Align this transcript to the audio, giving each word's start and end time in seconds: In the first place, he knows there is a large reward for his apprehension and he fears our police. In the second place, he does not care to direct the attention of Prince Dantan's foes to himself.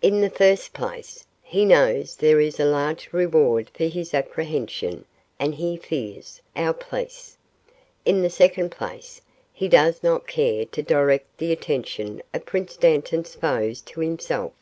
In 0.00 0.22
the 0.22 0.30
first 0.30 0.72
place, 0.72 1.26
he 1.42 1.66
knows 1.66 2.16
there 2.16 2.40
is 2.40 2.58
a 2.58 2.64
large 2.64 3.10
reward 3.12 3.68
for 3.74 3.84
his 3.84 4.14
apprehension 4.14 5.04
and 5.38 5.56
he 5.56 5.76
fears 5.76 6.40
our 6.56 6.72
police. 6.72 7.36
In 8.06 8.22
the 8.22 8.30
second 8.30 8.70
place, 8.70 9.20
he 9.52 9.68
does 9.68 10.02
not 10.02 10.26
care 10.26 10.64
to 10.64 10.82
direct 10.82 11.36
the 11.36 11.52
attention 11.52 12.22
of 12.32 12.46
Prince 12.46 12.78
Dantan's 12.78 13.34
foes 13.34 13.82
to 13.82 14.00
himself. 14.00 14.52